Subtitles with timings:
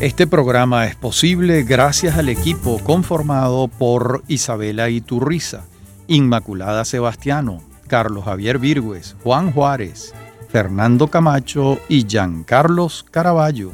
[0.00, 5.64] Este programa es posible gracias al equipo conformado por Isabela Iturriza,
[6.06, 10.14] Inmaculada Sebastiano, Carlos Javier Virgües, Juan Juárez,
[10.50, 13.72] Fernando Camacho y Giancarlos Caraballo.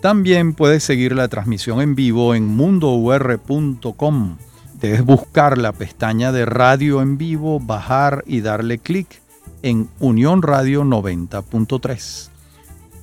[0.00, 4.36] También puedes seguir la transmisión en vivo en mundour.com.
[4.80, 9.20] Debes buscar la pestaña de radio en vivo, bajar y darle clic
[9.62, 12.37] en Unión Radio 90.3.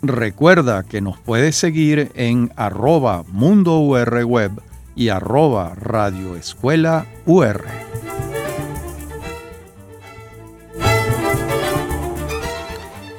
[0.02, 4.62] Recuerda que nos puedes seguir en arroba Mundo Web
[4.96, 7.64] y arroba Radio Escuela UR.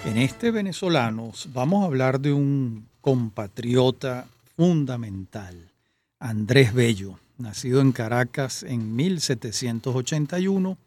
[0.05, 5.70] En este Venezolanos vamos a hablar de un compatriota fundamental,
[6.19, 10.79] Andrés Bello, nacido en Caracas en 1781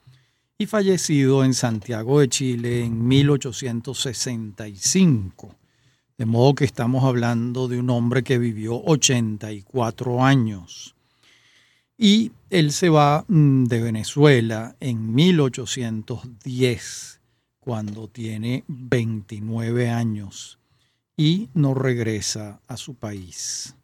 [0.58, 5.59] y fallecido en Santiago de Chile en 1865.
[6.20, 10.94] De modo que estamos hablando de un hombre que vivió 84 años.
[11.98, 17.22] Y él se va mm, de Venezuela en 1810,
[17.62, 20.60] cuando tiene 29 años,
[21.16, 23.78] y no regresa a su país.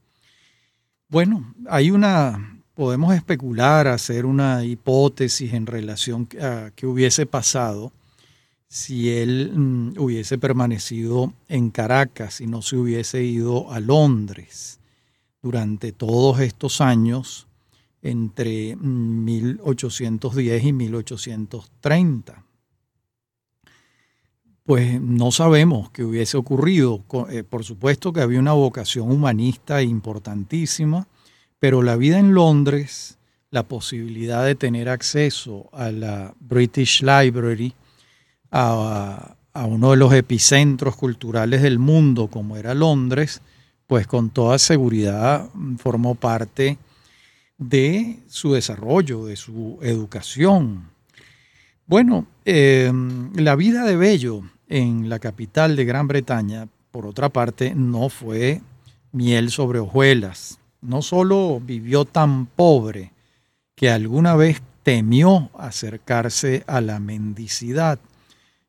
[1.07, 7.93] Bueno, hay una podemos especular, hacer una hipótesis en relación a qué hubiese pasado
[8.75, 14.79] si él mm, hubiese permanecido en Caracas y no se hubiese ido a Londres
[15.41, 17.47] durante todos estos años
[18.01, 22.43] entre 1810 mm, y 1830.
[24.63, 27.03] Pues no sabemos qué hubiese ocurrido.
[27.29, 31.07] Eh, por supuesto que había una vocación humanista importantísima
[31.59, 33.17] pero la vida en Londres,
[33.49, 37.73] la posibilidad de tener acceso a la British Library,
[38.51, 43.41] a, uno de los epicentros culturales del mundo como era Londres,
[43.87, 46.77] pues con toda seguridad formó parte
[47.57, 50.89] de su desarrollo, de su educación.
[51.87, 57.73] Bueno, em, la vida de Bello en la capital de Gran Bretaña, por otra parte,
[57.75, 58.61] no fue
[59.11, 63.11] miel sobre hojuelas no solo vivió tan pobre
[63.75, 67.99] que alguna vez temió acercarse a la mendicidad,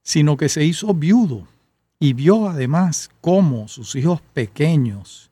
[0.07, 1.49] sino que se hizo viudo
[1.99, 5.31] y vio además cómo sus hijos pequeños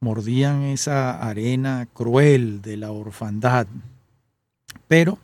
[0.00, 3.66] mordían esa arena cruel de la orfandad.
[4.86, 5.18] Pero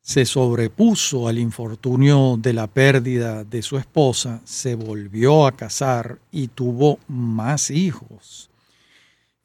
[0.00, 6.48] se sobrepuso al infortunio de la pérdida de su esposa, se volvió a casar y
[6.48, 8.48] tuvo más hijos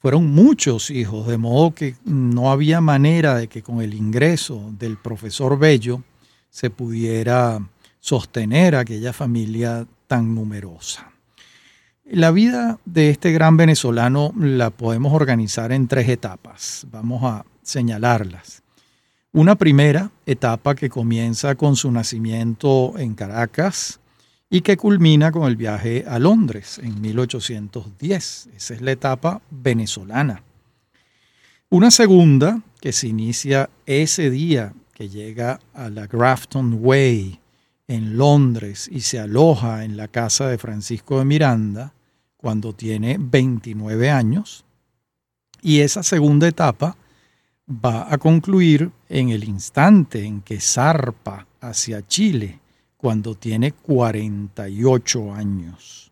[0.01, 4.95] fueron muchos hijos, de modo que no había manera de que con el ingreso del
[4.95, 6.01] profesor Bello
[6.49, 7.59] se pudiera
[8.09, 11.11] sostener aquella familia tan numerosa.
[12.05, 16.87] La vida de este gran venezolano la podemos organizar en tres etapas.
[16.89, 18.63] Vamos a señalarlas.
[19.31, 23.99] Una primera etapa que comienza con su nacimiento en Caracas,
[24.49, 28.49] y que culmina con el viaje a Londres en 1810.
[28.57, 30.41] Esa es la etapa venezolana.
[31.69, 37.39] Una segunda que se inicia ese día que llega a la Grafton Way
[37.89, 41.91] en Londres y se aloja en la casa de Francisco de Miranda
[42.37, 44.63] cuando tiene 29 años.
[45.63, 46.95] Y esa segunda etapa
[47.67, 52.59] va a concluir en el instante en que zarpa hacia Chile
[52.95, 56.11] cuando tiene 48 años.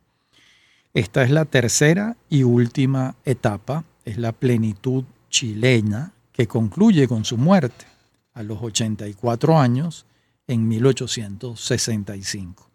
[0.96, 7.38] Esta es la tercera y última etapa, es la plenitud chilena que concluye con su
[7.38, 7.86] muerte
[8.34, 10.08] a los 84 años
[10.48, 12.68] en 1865.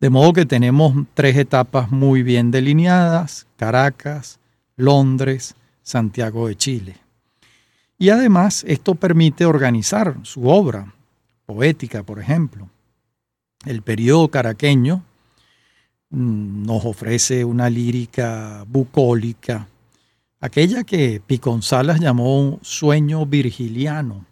[0.00, 4.40] De modo que tenemos tres etapas muy bien delineadas, Caracas,
[4.76, 6.96] Londres, Santiago de Chile.
[7.98, 10.92] Y además esto permite organizar su obra
[11.46, 12.68] poética, por ejemplo.
[13.64, 15.04] El periodo caraqueño
[16.10, 19.68] mm, nos ofrece una lírica bucólica,
[20.40, 24.26] aquella que Piconzalas llamó sueño virgiliano,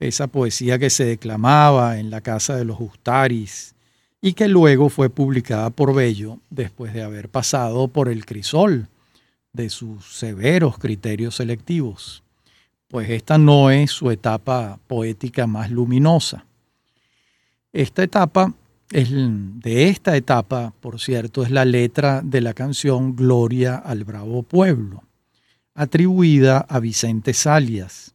[0.00, 3.74] esa poesía que se declamaba en la casa de los Justaris
[4.20, 8.88] y que luego fue publicada por Bello después de haber pasado por el crisol
[9.52, 12.22] de sus severos criterios selectivos.
[12.88, 16.44] Pues esta no es su etapa poética más luminosa.
[17.72, 18.54] Esta etapa,
[18.90, 24.42] es, de esta etapa, por cierto, es la letra de la canción Gloria al Bravo
[24.42, 25.02] Pueblo,
[25.74, 28.13] atribuida a Vicente Salias,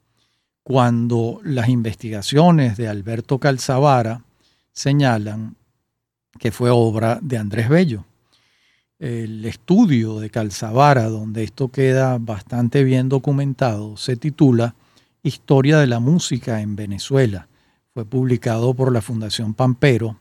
[0.63, 4.23] cuando las investigaciones de Alberto Calzavara
[4.71, 5.55] señalan
[6.37, 8.05] que fue obra de Andrés Bello.
[8.99, 14.75] el estudio de Calzavara, donde esto queda bastante bien documentado, se titula
[15.23, 17.47] Historia de la Música en Venezuela.
[17.93, 20.19] Fue publicado por la Fundación Pampero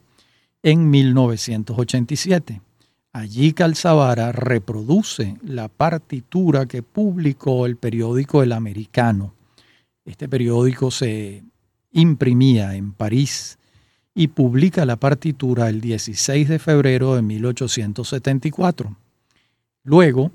[0.63, 2.61] en 1987.
[3.11, 9.33] Allí Calzavara reproduce la partitura que publicó el periódico El Americano.
[10.05, 11.43] Este periódico se
[11.91, 13.57] imprimía en París
[14.13, 18.95] y publica la partitura el 16 de febrero de 1874.
[19.83, 20.31] Luego,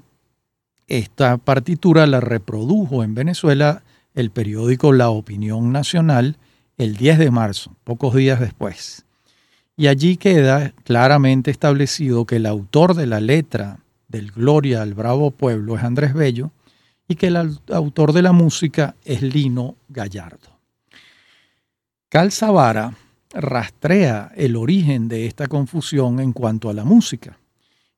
[0.87, 3.83] esta partitura la reprodujo en Venezuela
[4.15, 6.37] el periódico La Opinión Nacional
[6.77, 9.05] el 10 de marzo, pocos días después.
[9.77, 15.31] Y allí queda claramente establecido que el autor de la letra del Gloria al Bravo
[15.31, 16.53] Pueblo es Andrés Bello
[17.09, 20.59] y que el autor de la música es Lino Gallardo.
[22.09, 22.95] Calzavara
[23.33, 27.39] rastrea el origen de esta confusión en cuanto a la música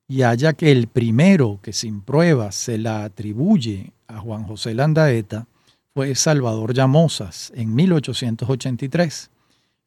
[0.09, 5.47] y haya que el primero que sin pruebas se la atribuye a Juan José Landaeta
[5.93, 9.31] fue Salvador Llamosas en 1883,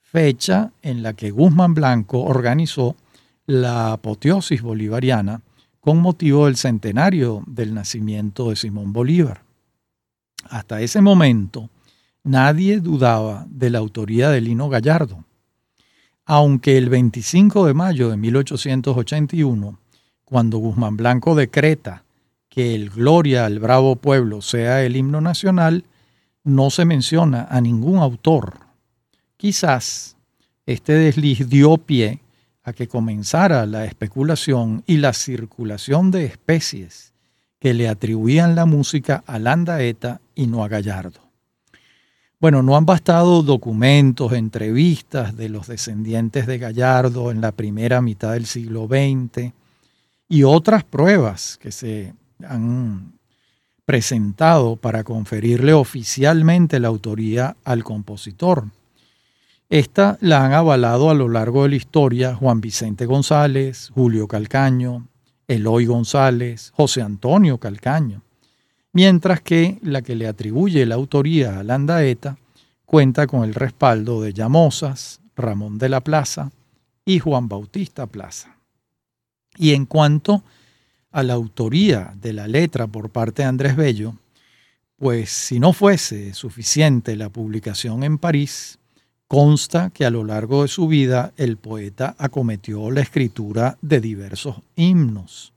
[0.02, 2.96] fecha en la que Guzmán Blanco organizó
[3.46, 5.42] la apoteosis bolivariana
[5.80, 9.44] con motivo del centenario del nacimiento de Simón Bolívar.
[10.50, 11.70] Hasta ese momento,
[12.24, 15.24] nadie dudaba de la autoría de Lino Gallardo,
[16.26, 19.80] aunque el 25 de mayo de 1881,
[20.26, 22.04] cuando Guzmán Blanco decreta
[22.50, 25.86] que el Gloria al Bravo Pueblo sea el himno nacional,
[26.44, 28.60] no se menciona a ningún autor.
[29.38, 30.18] Quizás
[30.66, 32.20] este desliz dio pie
[32.64, 37.14] a que comenzara la especulación y la circulación de especies
[37.60, 41.30] que le atribuían la música a Landaeta y no a Gallardo.
[42.40, 48.32] Bueno, no han bastado documentos, entrevistas de los descendientes de Gallardo en la primera mitad
[48.32, 49.52] del siglo XX
[50.30, 52.14] y otras pruebas que se
[52.48, 53.20] han
[53.84, 58.68] presentado para conferirle oficialmente la autoría al compositor.
[59.70, 65.08] Esta la han avalado a lo largo de la historia Juan Vicente González, Julio Calcaño,
[65.48, 68.24] Eloy González, José Antonio Calcaño
[68.92, 72.38] mientras que la que le atribuye la autoría a Landaeta
[72.86, 76.52] cuenta con el respaldo de Llamosas, Ramón de la Plaza
[77.06, 78.58] y Juan Bautista Plaza.
[79.58, 80.44] Y en cuanto
[81.12, 84.16] a la autoría de la letra por parte de Andrés Bello,
[84.96, 88.79] pues si no fuese suficiente la publicación en París,
[89.30, 94.56] consta que a lo largo de su vida el poeta acometió la escritura de diversos
[94.76, 95.54] himnos.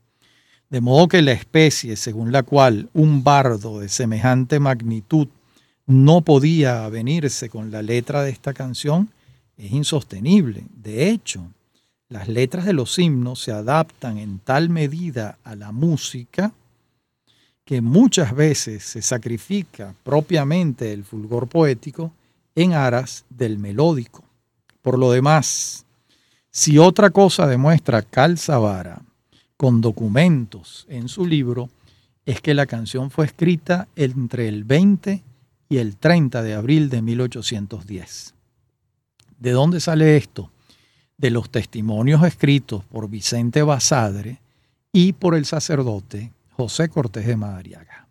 [0.69, 5.27] De modo que la especie según la cual un bardo de semejante magnitud
[5.87, 9.09] no podía avenirse con la letra de esta canción
[9.57, 10.65] es insostenible.
[10.75, 11.41] De hecho,
[12.09, 16.53] las letras de los himnos se adaptan en tal medida a la música
[17.65, 22.11] que muchas veces se sacrifica propiamente el fulgor poético
[22.55, 24.23] en aras del melódico.
[24.81, 25.85] Por lo demás,
[26.51, 29.01] si otra cosa demuestra Calzavara
[29.57, 31.69] con documentos en su libro
[32.25, 35.23] es que la canción fue escrita entre el 20
[35.69, 38.33] y el 30 de abril de 1810.
[39.39, 40.51] ¿De dónde sale esto?
[41.17, 44.39] De los testimonios escritos por Vicente Basadre
[44.91, 48.07] y por el sacerdote José Cortés de Madariaga.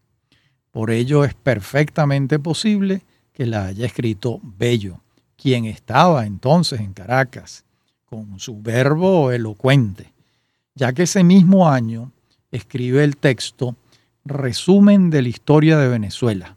[0.72, 3.02] Por ello es perfectamente posible
[3.32, 5.00] que la haya escrito Bello,
[5.36, 7.64] quien estaba entonces en Caracas,
[8.04, 10.12] con su verbo elocuente
[10.74, 12.12] ya que ese mismo año
[12.50, 13.76] escribe el texto
[14.24, 16.56] Resumen de la Historia de Venezuela,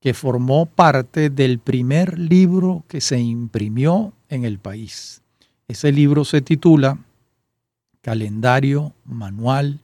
[0.00, 5.22] que formó parte del primer libro que se imprimió en el país.
[5.68, 6.98] Ese libro se titula
[8.02, 9.80] Calendario, Manual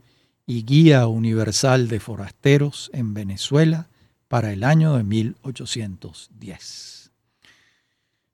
[0.47, 3.89] y Guía Universal de Forasteros en Venezuela
[4.33, 7.11] para el año de 1810.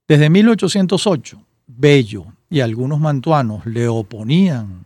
[0.07, 4.85] Desde 1808, Bello y algunos mantuanos le oponían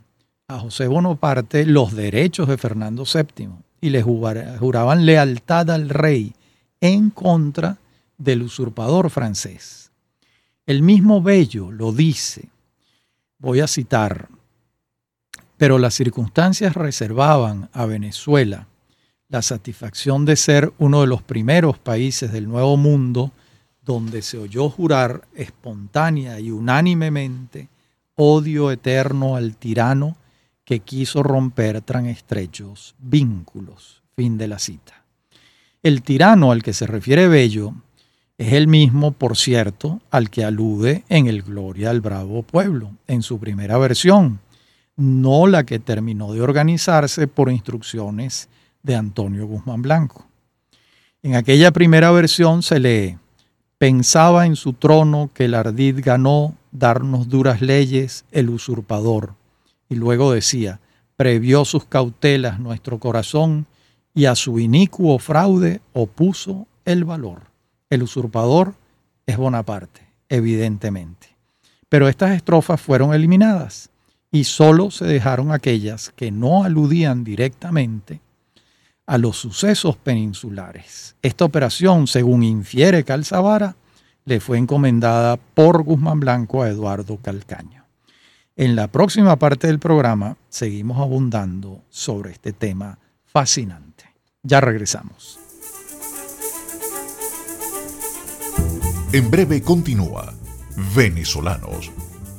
[0.49, 3.51] a José Bonaparte los derechos de Fernando VII
[3.83, 6.33] y le juraban lealtad al rey
[6.81, 7.77] en contra
[8.17, 9.91] del usurpador francés.
[10.65, 12.49] El mismo Bello lo dice,
[13.37, 14.31] voy a citar,
[15.59, 18.67] pero las circunstancias reservaban a Venezuela
[19.33, 23.33] la satisfacción de ser uno de los primeros países del Nuevo Mundo
[23.83, 27.71] donde se oyó jurar espontánea y unánimemente
[28.15, 30.19] odio eterno al tirano
[30.67, 34.03] que quiso romper tan estrechos vínculos.
[34.15, 35.03] Fin de la cita.
[35.83, 37.73] El tirano al que se refiere Bello
[38.37, 43.23] es el mismo, por cierto, al que alude en el Gloria al Bravo Pueblo, en
[43.23, 44.41] su primera versión,
[44.95, 48.51] no la que terminó de organizarse por instrucciones
[48.83, 50.27] de Antonio Guzmán Blanco.
[51.23, 53.19] En aquella primera versión se lee,
[53.79, 59.35] pensaba en su trono que el ardid ganó darnos duras leyes el usurpador.
[59.89, 60.81] Y luego decía,
[61.17, 63.67] previó sus cautelas nuestro corazón
[64.15, 67.43] y a su inicuo fraude opuso el valor.
[67.89, 68.75] El usurpador
[69.27, 71.29] es Bonaparte, evidentemente.
[71.89, 73.91] Pero estas estrofas fueron eliminadas
[74.31, 78.21] y solo se dejaron aquellas que no aludían directamente
[79.07, 81.17] a los sucesos peninsulares.
[81.23, 83.77] Esta operación, según infiere Calzavara,
[84.25, 87.85] le fue encomendada por Guzmán Blanco a Eduardo Calcaño.
[88.55, 94.05] En la próxima parte del programa seguimos abundando sobre este tema fascinante.
[94.43, 95.39] Ya regresamos.
[99.13, 100.33] En breve continúa
[100.95, 101.91] Venezolanos.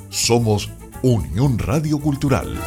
[0.09, 2.57] Somos Unión Radio Cultural.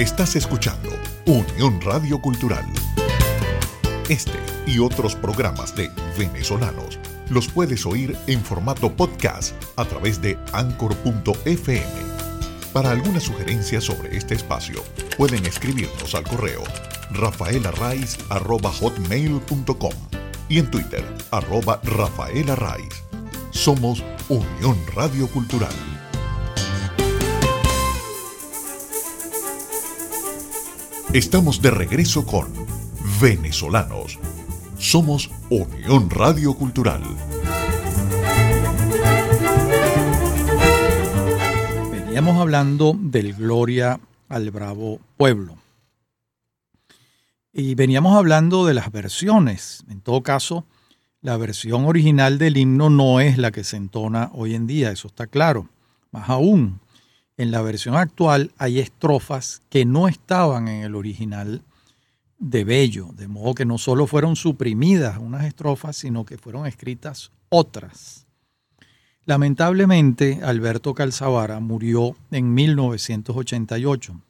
[0.00, 0.88] Estás escuchando
[1.26, 2.64] Unión Radio Cultural.
[4.08, 10.38] Este y otros programas de venezolanos los puedes oír en formato podcast a través de
[10.54, 11.84] anchor.fm.
[12.72, 14.82] Para alguna sugerencia sobre este espacio,
[15.18, 16.62] pueden escribirnos al correo
[17.10, 19.92] rafaelarraiz.com
[20.48, 23.04] y en Twitter, arroba rafaelarraiz.
[23.50, 25.99] Somos Unión Radio Cultural.
[31.12, 32.46] Estamos de regreso con
[33.20, 34.20] Venezolanos.
[34.78, 37.02] Somos Unión Radio Cultural.
[41.90, 43.98] Veníamos hablando del Gloria
[44.28, 45.56] al Bravo Pueblo.
[47.52, 49.82] Y veníamos hablando de las versiones.
[49.90, 50.64] En todo caso,
[51.22, 55.08] la versión original del himno no es la que se entona hoy en día, eso
[55.08, 55.68] está claro.
[56.12, 56.78] Más aún,
[57.40, 61.62] en la versión actual hay estrofas que no estaban en el original
[62.38, 67.32] de Bello, de modo que no solo fueron suprimidas unas estrofas, sino que fueron escritas
[67.48, 68.26] otras.
[69.24, 74.20] Lamentablemente, Alberto Calzavara murió en 1988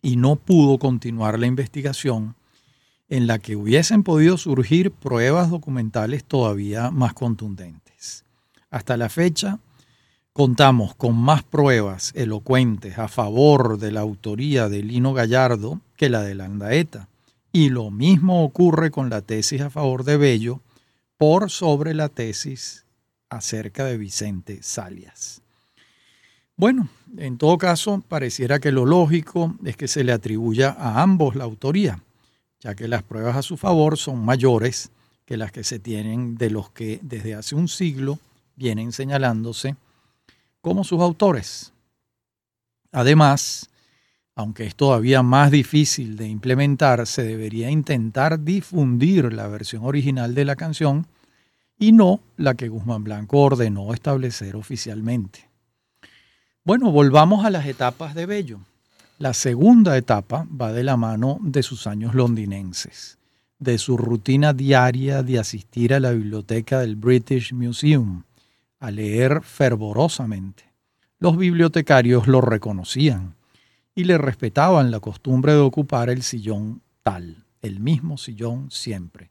[0.00, 2.36] y no pudo continuar la investigación
[3.08, 8.24] en la que hubiesen podido surgir pruebas documentales todavía más contundentes.
[8.70, 9.58] Hasta la fecha,
[10.34, 16.22] contamos con más pruebas elocuentes a favor de la autoría de Lino Gallardo que la
[16.22, 17.08] de Landaeta.
[17.52, 20.60] Y lo mismo ocurre con la tesis a favor de Bello
[21.16, 22.84] por sobre la tesis
[23.30, 25.40] acerca de Vicente Salias.
[26.56, 31.36] Bueno, en todo caso, pareciera que lo lógico es que se le atribuya a ambos
[31.36, 32.02] la autoría,
[32.58, 34.90] ya que las pruebas a su favor son mayores
[35.26, 38.18] que las que se tienen de los que desde hace un siglo
[38.56, 39.76] vienen señalándose
[40.64, 41.74] como sus autores.
[42.90, 43.68] Además,
[44.34, 50.46] aunque es todavía más difícil de implementar, se debería intentar difundir la versión original de
[50.46, 51.06] la canción
[51.78, 55.50] y no la que Guzmán Blanco ordenó establecer oficialmente.
[56.64, 58.60] Bueno, volvamos a las etapas de Bello.
[59.18, 63.18] La segunda etapa va de la mano de sus años londinenses,
[63.58, 68.22] de su rutina diaria de asistir a la biblioteca del British Museum,
[68.84, 70.64] a leer fervorosamente.
[71.18, 73.34] Los bibliotecarios lo reconocían
[73.94, 79.30] y le respetaban la costumbre de ocupar el sillón tal, el mismo sillón siempre,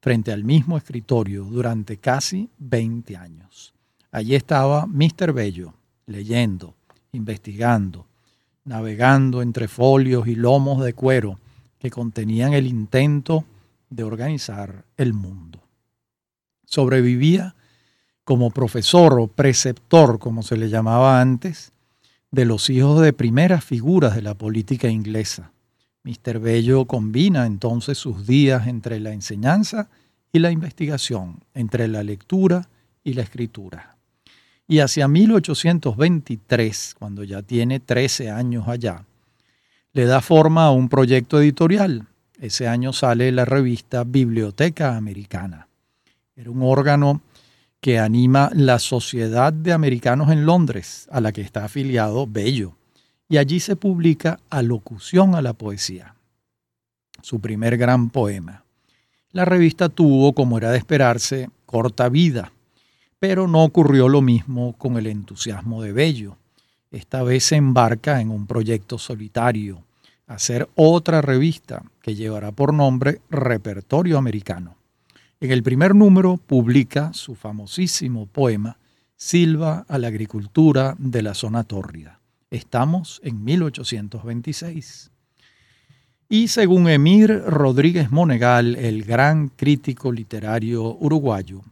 [0.00, 3.72] frente al mismo escritorio durante casi 20 años.
[4.10, 5.32] Allí estaba Mr.
[5.32, 5.74] Bello,
[6.06, 6.74] leyendo,
[7.12, 8.06] investigando,
[8.64, 11.38] navegando entre folios y lomos de cuero
[11.78, 13.44] que contenían el intento
[13.90, 15.62] de organizar el mundo.
[16.64, 17.54] Sobrevivía
[18.28, 21.72] como profesor o preceptor, como se le llamaba antes,
[22.30, 25.50] de los hijos de primeras figuras de la política inglesa.
[26.04, 26.38] Mr.
[26.38, 29.88] Bello combina entonces sus días entre la enseñanza
[30.30, 32.68] y la investigación, entre la lectura
[33.02, 33.96] y la escritura.
[34.66, 39.06] Y hacia 1823, cuando ya tiene 13 años allá,
[39.94, 42.04] le da forma a un proyecto editorial.
[42.38, 45.66] Ese año sale la revista Biblioteca Americana.
[46.36, 47.22] Era un órgano
[47.80, 52.74] que anima la Sociedad de Americanos en Londres, a la que está afiliado Bello,
[53.28, 56.16] y allí se publica Alocución a la Poesía,
[57.22, 58.64] su primer gran poema.
[59.30, 62.52] La revista tuvo, como era de esperarse, corta vida,
[63.20, 66.36] pero no ocurrió lo mismo con el entusiasmo de Bello.
[66.90, 69.84] Esta vez se embarca en un proyecto solitario,
[70.26, 74.77] hacer otra revista que llevará por nombre Repertorio Americano
[75.40, 78.76] En el primer número publica su famosísimo poema
[79.14, 82.20] Silva a la agricultura de la zona tórrida.
[82.50, 85.12] Estamos en 1826.
[86.28, 91.62] Y según Emir Rodríguez Monegal, el gran crítico literario uruguayo,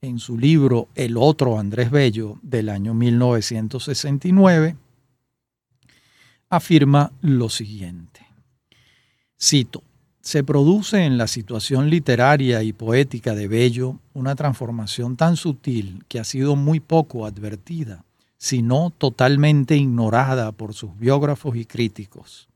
[0.00, 4.76] en su libro El otro Andrés Bello del año 1969,
[6.50, 8.26] afirma lo siguiente.
[9.40, 9.82] Cito,
[10.28, 16.20] se produce en la situación literaria y poética de Bello una transformación tan sutil que
[16.20, 18.04] ha sido muy poco advertida,
[18.36, 22.46] sino totalmente ignorada por sus biógrafos y críticos.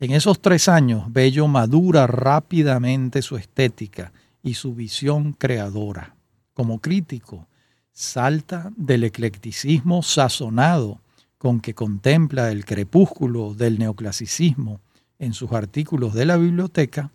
[0.00, 4.10] En esos tres años, Bello madura rápidamente su estética
[4.42, 6.16] y su visión creadora.
[6.54, 7.46] Como crítico,
[7.92, 10.98] salta del eclecticismo sazonado
[11.38, 14.80] con que contempla el crepúsculo del neoclasicismo
[15.18, 17.10] en sus artículos de la biblioteca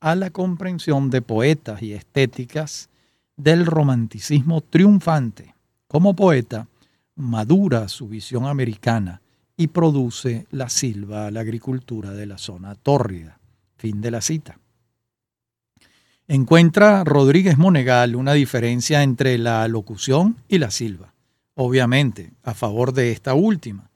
[0.00, 2.88] a la comprensión de poetas y estéticas
[3.36, 5.54] del romanticismo triunfante.
[5.86, 6.66] Como poeta,
[7.14, 9.20] madura su visión americana
[9.56, 13.38] y produce la silva a la agricultura de la zona tórrida.
[13.76, 14.58] Fin de la cita.
[16.28, 21.12] Encuentra Rodríguez Monegal una diferencia entre la locución y la silva,
[21.54, 23.90] obviamente a favor de esta última.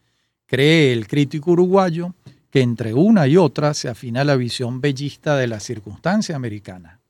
[0.44, 2.14] Cree el crítico uruguayo
[2.56, 7.00] que entre una y otra se afina la visión bellista de la circunstancia americana.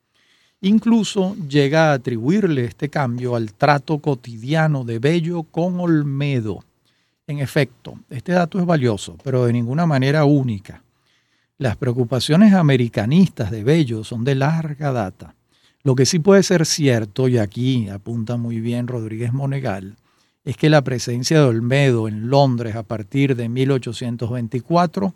[0.60, 6.64] Incluso llega a atribuirle este cambio al trato cotidiano de Bello con Olmedo.
[7.28, 10.82] En efecto, este dato es valioso, pero de ninguna manera única.
[11.58, 15.36] Las preocupaciones americanistas de Bello son de larga data.
[15.84, 19.94] Lo que sí puede ser cierto, y aquí apunta muy bien Rodríguez Monegal,
[20.44, 25.14] es que la presencia de Olmedo en Londres a partir de 1824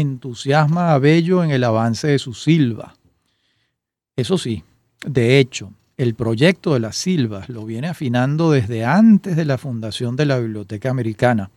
[0.00, 2.96] entusiasma a Bello en el avance de su silva.
[4.16, 4.64] Eso sí,
[5.06, 10.16] de hecho, el proyecto de las silvas lo viene afinando desde antes de la fundación
[10.16, 11.50] de la Biblioteca Americana,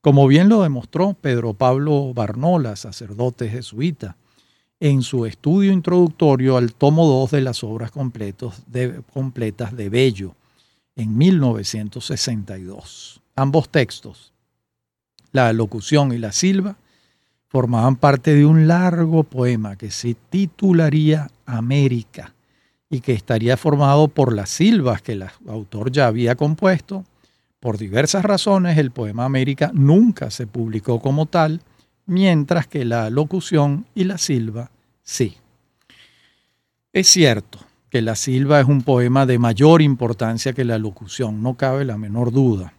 [0.00, 4.16] como bien lo demostró Pedro Pablo Barnola, sacerdote jesuita,
[4.78, 10.34] en su estudio introductorio al tomo 2 de las obras completas de Bello,
[10.96, 13.20] en 1962.
[13.36, 14.32] Ambos textos,
[15.32, 16.76] la locución y la silva,
[17.56, 22.34] formaban parte de un largo poema que se titularía América
[22.90, 27.06] y que estaría formado por las silvas que el autor ya había compuesto.
[27.58, 31.62] Por diversas razones, el poema América nunca se publicó como tal,
[32.04, 34.70] mientras que la locución y la silva
[35.02, 35.38] sí.
[36.92, 41.54] Es cierto, que la silva es un poema de mayor importancia que la locución, no
[41.54, 42.74] cabe la menor duda.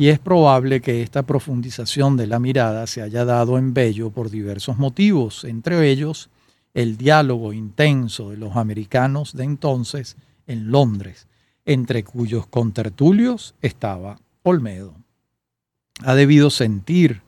[0.00, 4.30] Y es probable que esta profundización de la mirada se haya dado en Bello por
[4.30, 6.30] diversos motivos, entre ellos
[6.72, 11.26] el diálogo intenso de los americanos de entonces en Londres,
[11.64, 14.94] entre cuyos contertulios estaba Olmedo.
[16.04, 17.22] Ha debido sentir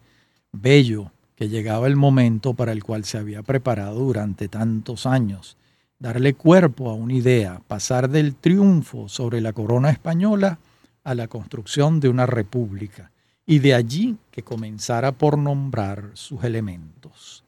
[0.52, 5.56] Bello que llegaba el momento para el cual se había preparado durante tantos años
[5.98, 10.60] darle cuerpo a una idea, pasar del triunfo sobre la corona española
[11.04, 13.10] a la construcción de una república,
[13.46, 17.42] y de allí que comenzara por nombrar sus elementos.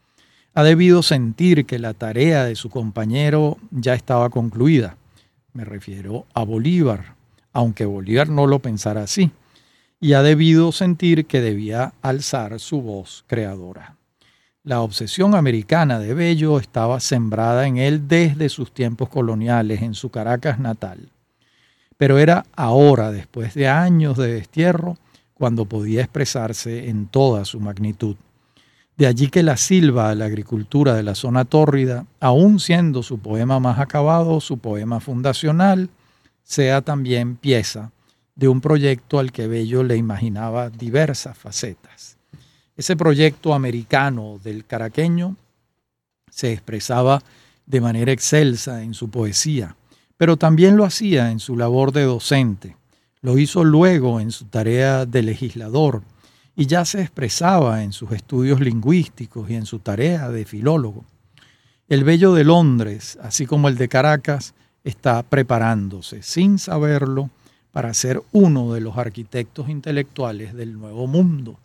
[0.55, 4.97] Ha debido sentir que la tarea de su compañero ya estaba concluida.
[5.53, 7.15] Me refiero a Bolívar,
[7.53, 9.31] aunque Bolívar no lo pensara así,
[10.01, 13.97] y ha debido sentir que debía alzar su voz creadora.
[14.65, 20.11] La obsesión americana de Bello estaba sembrada en él desde sus tiempos coloniales en su
[20.11, 21.12] Caracas natal.
[22.03, 24.99] Pero era ahora, después de años de destierro,
[25.35, 28.17] cuando podía expresarse en toda su magnitud.
[28.97, 33.61] De allí que la silva la agricultura de la zona tórrida, aun siendo su poema
[33.61, 35.91] más acabado, su poema fundacional,
[36.43, 37.93] sea también pieza
[38.35, 42.17] de un proyecto al que Bello le imaginaba diversas facetas.
[42.77, 45.37] Ese proyecto americano del caraqueño
[46.33, 47.23] se expresaba
[47.65, 49.77] de manera excelsa en su poesía,
[50.16, 52.77] pero también lo hacía en su labor de docente.
[53.20, 56.03] Lo hizo luego en su tarea de legislador
[56.57, 61.05] y ya se expresaba en sus estudios lingüísticos y en su tarea de filólogo.
[61.88, 67.31] El Bello de Londres, así como el de Caracas, está preparándose, sin saberlo,
[67.70, 71.59] para ser uno de los arquitectos intelectuales del nuevo mundo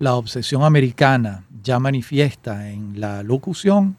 [0.00, 3.98] la obsesión americana ya manifiesta en la locución,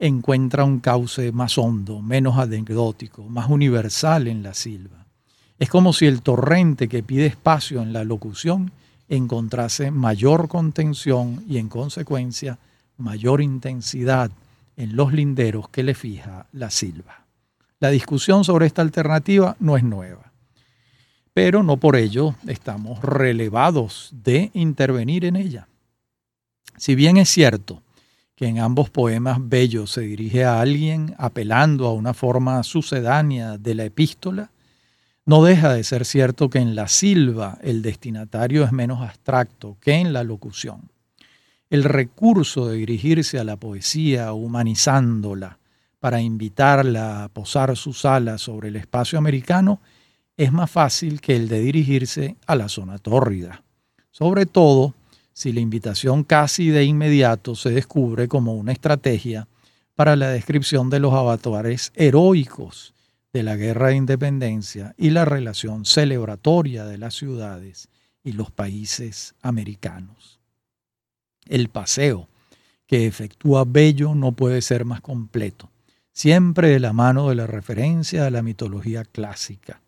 [0.00, 5.04] encuentra un cauce más hondo, menos anecdótico, más universal en la silva.
[5.58, 8.72] Es como si el torrente que pide espacio en la locución
[9.10, 12.58] encontrase mayor contención y en consecuencia
[12.96, 14.30] mayor intensidad
[14.76, 17.26] en los linderos que le fija la silva.
[17.78, 20.32] La discusión sobre esta alternativa no es nueva,
[21.34, 25.68] pero no por ello estamos relevados de intervenir en ella.
[26.78, 27.82] Si bien es cierto
[28.40, 33.74] que en ambos poemas Bello se dirige a alguien apelando a una forma sucedánea de
[33.74, 34.50] la epístola,
[35.26, 39.92] no deja de ser cierto que en la silva el destinatario es menos abstracto que
[39.92, 40.90] en la locución.
[41.68, 45.58] El recurso de dirigirse a la poesía humanizándola
[45.98, 49.82] para invitarla a posar sus alas sobre el espacio americano
[50.38, 53.62] es más fácil que el de dirigirse a la zona tórrida,
[54.10, 54.94] sobre todo
[55.32, 59.48] si la invitación casi de inmediato se descubre como una estrategia
[59.94, 62.94] para la descripción de los avatares heroicos
[63.32, 67.88] de la guerra de independencia y la relación celebratoria de las ciudades
[68.24, 70.40] y los países americanos.
[71.46, 72.28] El paseo
[72.86, 75.70] que efectúa Bello no puede ser más completo,
[76.12, 79.80] siempre de la mano de la referencia a la mitología clásica.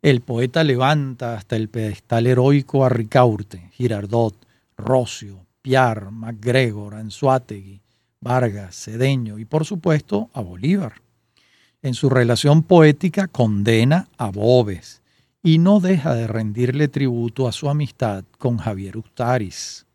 [0.00, 4.34] El poeta levanta hasta el pedestal heroico a Ricaurte, Girardot,
[4.82, 7.80] Rocio, Piar, MacGregor, Anzuategui,
[8.20, 11.00] Vargas, Cedeño y por supuesto a Bolívar.
[11.82, 15.02] En su relación poética condena a Bobes
[15.42, 19.86] y no deja de rendirle tributo a su amistad con Javier Ustaris.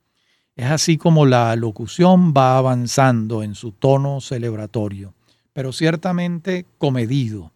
[0.55, 5.13] Es así como la locución va avanzando en su tono celebratorio,
[5.53, 7.51] pero ciertamente comedido,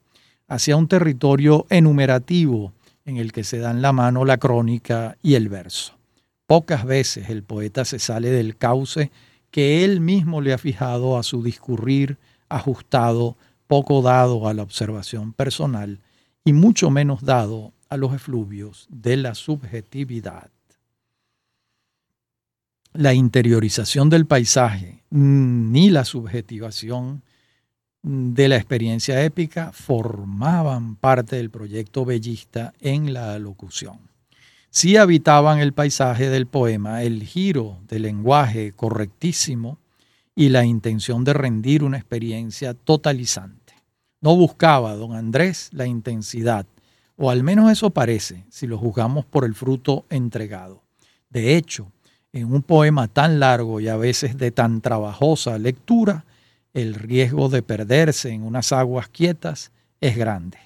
[0.48, 2.74] hacia un territorio enumerativo
[3.06, 6.01] en el que se dan la mano la crónica y el verso.
[6.52, 9.10] Pocas veces el poeta se sale del cauce
[9.52, 12.18] que él mismo le ha fijado a su discurrir
[12.50, 13.38] ajustado,
[13.68, 16.02] poco dado a la observación personal
[16.44, 20.52] y mucho menos dado a los efluvios de la subjetividad.
[22.92, 27.24] La interiorización del paisaje ni la subjetivación
[28.04, 34.11] de la experiencia épica formaban parte del proyecto bellista en la locución
[34.72, 39.78] sí habitaban el paisaje del poema el giro del lenguaje correctísimo
[40.34, 43.76] y la intención de rendir una experiencia totalizante.
[44.22, 46.66] No buscaba don Andrés la intensidad,
[47.18, 50.82] o al menos eso parece, si lo juzgamos por el fruto entregado.
[51.30, 51.92] De hecho,
[52.34, 56.26] en un poema tan largo y a veces de tan trabajosa lectura,
[56.74, 60.58] el riesgo de perderse en unas aguas quietas es grande.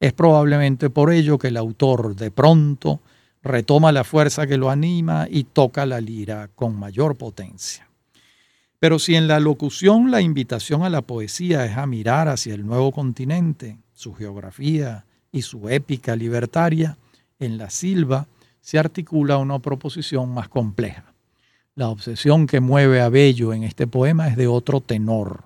[0.00, 3.00] Es probablemente por ello que el autor de pronto
[3.46, 7.88] retoma la fuerza que lo anima y toca la lira con mayor potencia.
[8.78, 12.66] Pero si en la locución la invitación a la poesía es a mirar hacia el
[12.66, 16.98] nuevo continente, su geografía y su épica libertaria,
[17.38, 18.26] en la silva
[18.60, 21.12] se articula una proposición más compleja.
[21.74, 25.44] La obsesión que mueve a Bello en este poema es de otro tenor.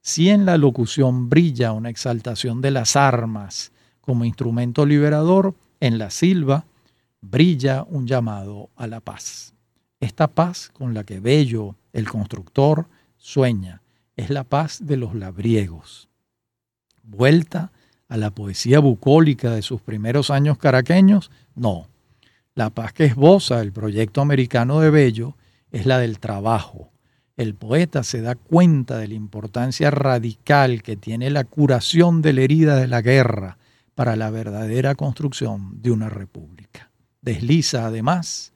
[0.00, 6.10] Si en la locución brilla una exaltación de las armas como instrumento liberador, en la
[6.10, 6.64] silva
[7.30, 9.54] brilla un llamado a la paz.
[10.00, 13.82] Esta paz con la que Bello, el constructor, sueña,
[14.16, 16.08] es la paz de los labriegos.
[17.02, 17.72] Vuelta
[18.08, 21.88] a la poesía bucólica de sus primeros años caraqueños, no.
[22.54, 25.36] La paz que esboza el proyecto americano de Bello
[25.72, 26.92] es la del trabajo.
[27.36, 32.42] El poeta se da cuenta de la importancia radical que tiene la curación de la
[32.42, 33.58] herida de la guerra
[33.96, 36.63] para la verdadera construcción de una república
[37.24, 38.52] desliza además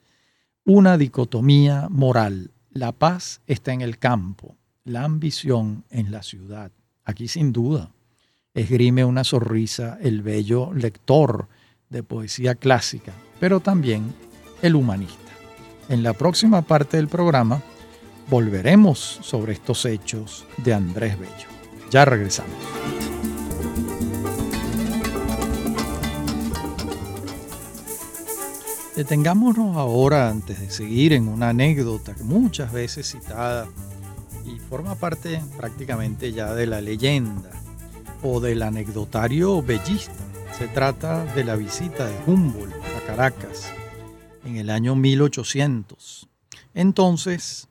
[0.65, 2.51] una dicotomía moral.
[2.71, 6.71] La paz está en el campo, la ambición en la ciudad.
[7.05, 7.91] Aquí sin duda
[8.53, 11.49] esgrime una sonrisa el bello lector
[11.89, 14.13] de poesía clásica, pero también
[14.61, 15.33] el humanista.
[15.89, 17.63] En la próxima parte del programa
[18.29, 21.49] volveremos sobre estos hechos de Andrés Bello.
[21.91, 22.98] Ya regresamos.
[28.99, 33.69] Detengámonos ahora antes de seguir en una anécdota muchas veces citada
[34.45, 37.49] y forma parte prácticamente ya de la leyenda
[38.25, 40.25] o del anecdotario bellista.
[40.59, 43.73] Se trata de la visita de Humboldt a Caracas
[44.45, 46.29] en el año 1800.
[46.75, 47.69] Entonces,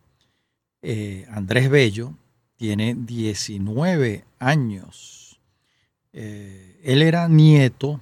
[0.81, 2.13] eh, Andrés Bello
[2.55, 5.41] tiene 19 años.
[6.13, 7.99] Eh, él era nieto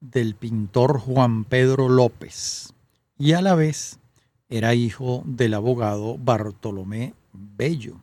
[0.00, 2.74] del pintor Juan Pedro López
[3.18, 3.98] y a la vez
[4.48, 8.00] era hijo del abogado Bartolomé Bello,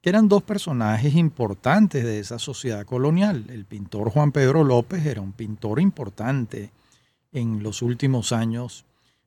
[0.00, 3.44] que eran dos personajes importantes de esa sociedad colonial.
[3.50, 6.70] El pintor Juan Pedro López era un pintor importante
[7.32, 8.84] en los últimos años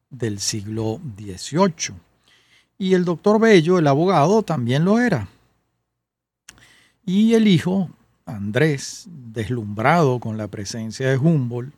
[0.09, 1.95] del siglo XVIII.
[2.77, 5.27] Y el doctor Bello, el abogado, también lo era.
[7.05, 7.89] Y el hijo
[8.25, 11.73] Andrés, deslumbrado con la presencia de Humboldt,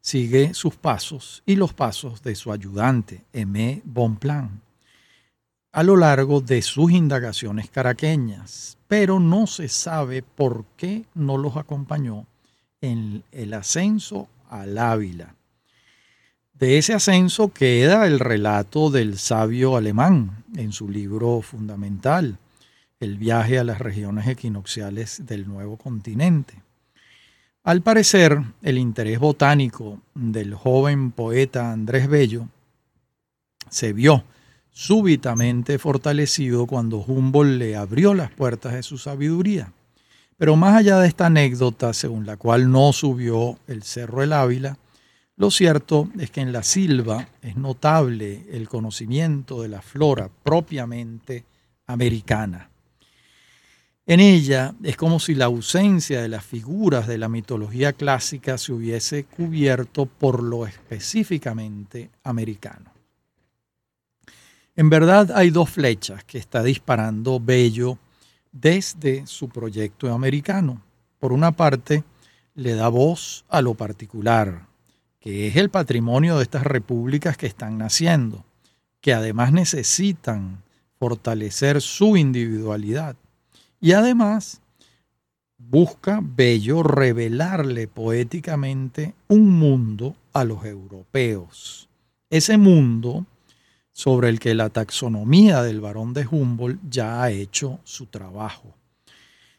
[0.00, 4.60] sigue sus pasos y los pasos de su ayudante, Aimé Bonpland,
[5.72, 11.56] a lo largo de sus indagaciones caraqueñas, pero no se sabe por qué no los
[11.56, 12.26] acompañó
[12.80, 15.34] en el ascenso al Ávila.
[16.52, 22.38] De ese ascenso queda el relato del sabio alemán en su libro fundamental,
[23.00, 26.62] El viaje a las regiones equinocciales del nuevo continente.
[27.64, 32.48] Al parecer, el interés botánico del joven poeta Andrés Bello
[33.70, 34.24] se vio
[34.70, 39.72] súbitamente fortalecido cuando Humboldt le abrió las puertas de su sabiduría.
[40.36, 44.76] Pero más allá de esta anécdota, según la cual no subió el Cerro del Ávila,
[45.36, 51.44] lo cierto es que en la silva es notable el conocimiento de la flora propiamente
[51.86, 52.70] americana.
[54.06, 58.72] En ella es como si la ausencia de las figuras de la mitología clásica se
[58.72, 62.92] hubiese cubierto por lo específicamente americano.
[64.76, 67.98] En verdad hay dos flechas que está disparando Bello
[68.52, 70.82] desde su proyecto americano.
[71.18, 72.04] Por una parte,
[72.54, 74.66] le da voz a lo particular,
[75.18, 78.44] que es el patrimonio de estas repúblicas que están naciendo,
[79.00, 80.62] que además necesitan
[80.98, 83.16] fortalecer su individualidad.
[83.84, 84.62] Y además
[85.58, 91.90] busca Bello revelarle poéticamente un mundo a los europeos.
[92.30, 93.26] Ese mundo
[93.92, 98.74] sobre el que la taxonomía del varón de Humboldt ya ha hecho su trabajo.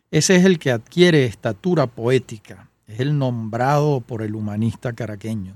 [0.10, 5.56] Ese es el que adquiere estatura poética, es el nombrado por el humanista caraqueño.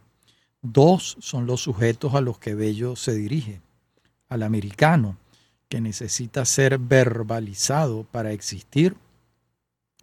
[0.62, 3.62] Dos son los sujetos a los que Bello se dirige.
[4.28, 5.18] Al americano,
[5.70, 8.96] que necesita ser verbalizado para existir,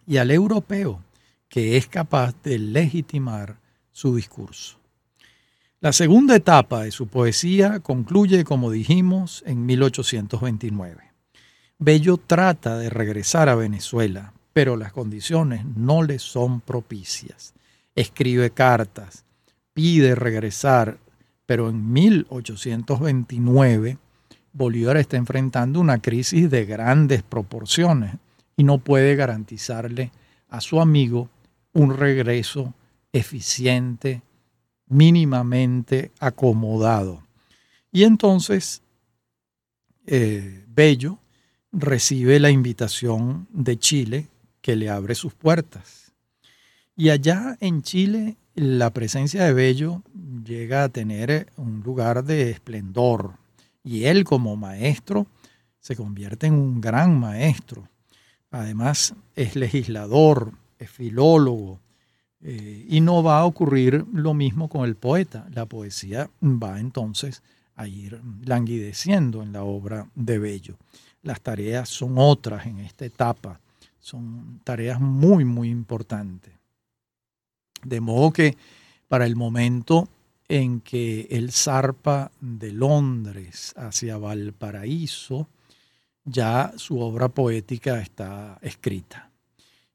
[0.06, 1.02] y al europeo,
[1.48, 3.58] que es capaz de legitimar
[3.90, 4.78] su discurso.
[5.80, 11.02] La segunda etapa de su poesía concluye, como dijimos, en 1829.
[11.78, 17.52] Bello trata de regresar a Venezuela, pero las condiciones no le son propicias.
[17.94, 19.24] Escribe cartas,
[19.74, 20.98] pide regresar,
[21.44, 23.98] pero en 1829
[24.56, 28.14] Bolívar está enfrentando una crisis de grandes proporciones
[28.56, 30.12] y no puede garantizarle
[30.48, 31.28] a su amigo
[31.74, 32.72] un regreso
[33.12, 34.22] eficiente,
[34.86, 37.22] mínimamente acomodado.
[37.92, 38.80] Y entonces
[40.06, 41.18] eh, Bello
[41.70, 44.28] recibe la invitación de Chile
[44.62, 46.14] que le abre sus puertas.
[46.96, 50.02] Y allá en Chile la presencia de Bello
[50.46, 53.34] llega a tener un lugar de esplendor
[53.86, 55.28] y él como maestro
[55.78, 57.88] se convierte en un gran maestro.
[58.50, 61.78] Además es legislador, es filólogo
[62.40, 65.46] eh, y no va a ocurrir lo mismo con el poeta.
[65.54, 67.44] La poesía va entonces
[67.76, 70.76] a ir languideciendo en la obra de Bello.
[71.22, 73.60] Las tareas son otras en esta etapa,
[74.00, 76.52] son tareas muy, muy importantes.
[77.84, 78.56] De modo que
[79.06, 80.08] para el momento
[80.48, 85.48] en que él zarpa de Londres hacia Valparaíso,
[86.24, 89.30] ya su obra poética está escrita.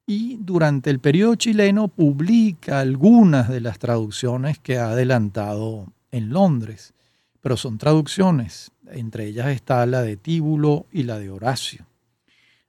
[0.06, 6.94] Y durante el periodo chileno publica algunas de las traducciones que ha adelantado en Londres,
[7.40, 11.86] pero son traducciones, entre ellas está la de Tíbulo y la de Horacio.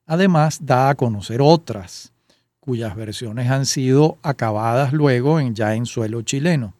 [0.06, 2.12] Además, da a conocer otras
[2.60, 6.74] cuyas versiones han sido acabadas luego en, ya en suelo chileno.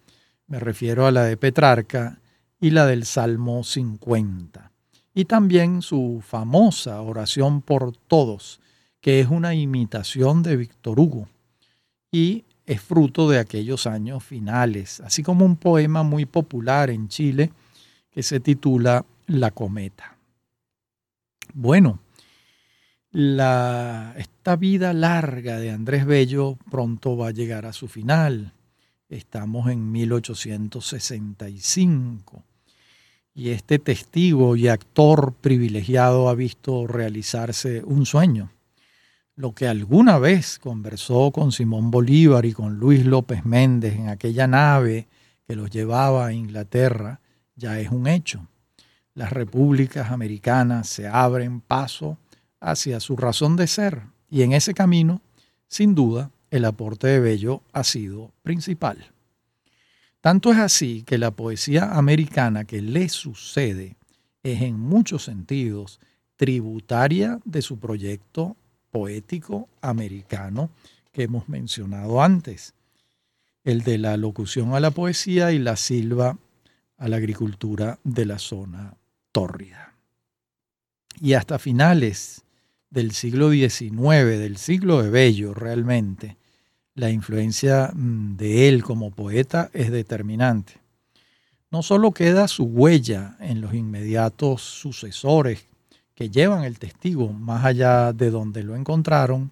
[0.52, 2.18] Me refiero a la de Petrarca
[2.60, 4.70] y la del Salmo 50.
[5.14, 8.60] Y también su famosa oración por todos,
[9.00, 11.26] que es una imitación de Víctor Hugo
[12.10, 17.50] y es fruto de aquellos años finales, así como un poema muy popular en Chile
[18.10, 20.18] que se titula La cometa.
[21.54, 22.00] Bueno,
[23.10, 28.52] la, esta vida larga de Andrés Bello pronto va a llegar a su final.
[29.12, 32.42] Estamos en 1865
[33.34, 38.50] y este testigo y actor privilegiado ha visto realizarse un sueño.
[39.36, 44.46] Lo que alguna vez conversó con Simón Bolívar y con Luis López Méndez en aquella
[44.46, 45.08] nave
[45.46, 47.20] que los llevaba a Inglaterra
[47.54, 48.48] ya es un hecho.
[49.12, 52.16] Las repúblicas americanas se abren paso
[52.60, 55.20] hacia su razón de ser y en ese camino,
[55.68, 59.10] sin duda, el aporte de Bello ha sido principal.
[60.20, 63.96] Tanto es así que la poesía americana que le sucede
[64.42, 65.98] es en muchos sentidos
[66.36, 68.54] tributaria de su proyecto
[68.90, 70.70] poético americano
[71.10, 72.74] que hemos mencionado antes,
[73.64, 76.36] el de la locución a la poesía y la silva
[76.98, 78.94] a la agricultura de la zona
[79.32, 79.94] tórrida.
[81.18, 82.42] Y hasta finales
[82.90, 86.36] del siglo XIX, del siglo de Bello realmente,
[86.94, 90.74] la influencia mm, de él como poeta es determinante.
[91.70, 95.66] No solo queda su huella en los inmediatos sucesores
[96.14, 99.50] que llevan el testigo más allá de donde lo encontraron,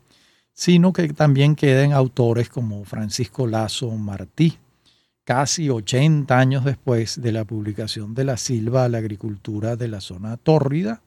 [0.53, 4.59] sino que también queden autores como Francisco Lazo Martí,
[5.25, 10.03] casi 80 años después de la publicación de La Silva a la agricultura de la
[10.03, 11.01] zona tórrida.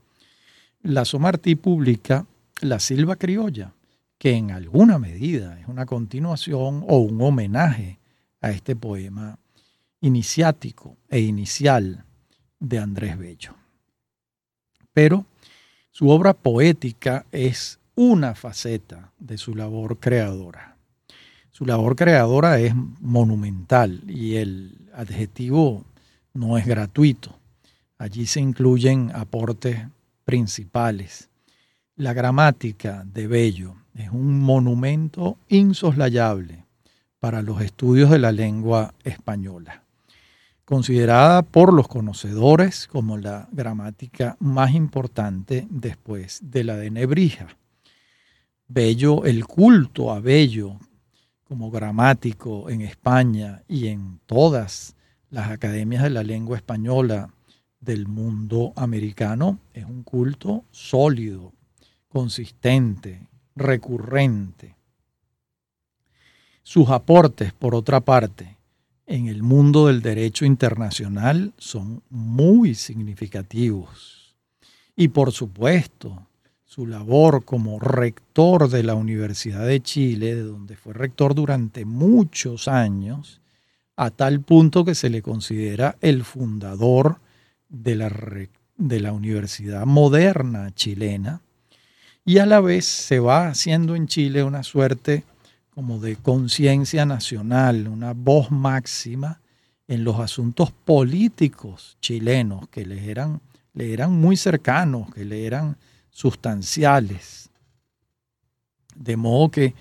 [0.81, 2.25] Lazo Martí publica
[2.61, 3.73] La Silva Criolla,
[4.23, 7.99] que en alguna medida es una continuación o un homenaje
[8.39, 9.37] a este poema
[9.99, 12.05] iniciático e inicial
[12.57, 13.53] de Andrés Bello.
[14.93, 15.25] Pero
[15.91, 20.77] su obra poética es una faceta de su labor creadora.
[21.51, 25.83] Su labor creadora es monumental y el adjetivo
[26.33, 27.37] no es gratuito.
[27.97, 29.81] Allí se incluyen aportes
[30.23, 31.27] principales.
[31.97, 36.65] La gramática de Bello es un monumento insoslayable
[37.19, 39.83] para los estudios de la lengua española,
[40.65, 47.47] considerada por los conocedores como la gramática más importante después de la de Nebrija.
[48.67, 50.79] Bello, el culto a Bello
[51.43, 54.95] como gramático en España y en todas
[55.29, 57.29] las academias de la lengua española
[57.79, 61.53] del mundo americano es un culto sólido,
[62.07, 64.75] consistente, recurrente.
[66.63, 68.57] Sus aportes, por otra parte,
[69.05, 74.35] en el mundo del derecho internacional son muy significativos.
[74.95, 76.27] Y por supuesto,
[76.65, 82.67] su labor como rector de la Universidad de Chile, de donde fue rector durante muchos
[82.67, 83.41] años,
[83.95, 87.19] a tal punto que se le considera el fundador
[87.69, 88.11] de la,
[88.77, 91.42] de la Universidad Moderna chilena,
[92.25, 95.23] y a la vez se va haciendo en Chile una suerte
[95.71, 99.41] como de conciencia nacional, una voz máxima
[99.87, 103.41] en los asuntos políticos chilenos que le eran,
[103.73, 105.77] le eran muy cercanos, que le eran
[106.11, 107.49] sustanciales.
[108.95, 109.73] De modo que,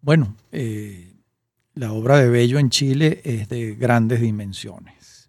[0.00, 1.14] bueno, eh,
[1.74, 5.28] la obra de Bello en Chile es de grandes dimensiones.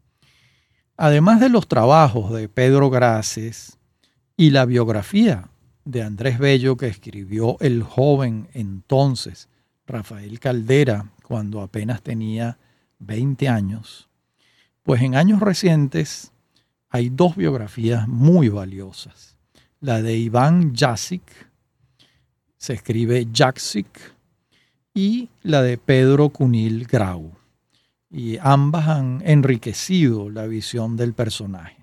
[0.97, 3.77] Además de los trabajos de Pedro Graces
[4.35, 5.49] y la biografía
[5.89, 9.49] de Andrés Bello que escribió el joven entonces
[9.87, 12.57] Rafael Caldera cuando apenas tenía
[12.99, 14.09] 20 años,
[14.83, 16.31] pues en años recientes
[16.89, 19.29] hay dos biografías muy valiosas
[19.81, 21.23] la de Iván Jasic,
[22.57, 24.13] se escribe Jaksic,
[24.93, 27.31] y la de Pedro Cunil Grau.
[28.09, 31.78] Y ambas han enriquecido la visión del personaje.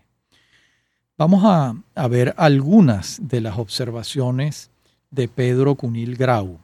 [1.19, 4.69] Vamos a, ver algunas de las observaciones
[5.11, 6.59] de Pedro Cunil Grau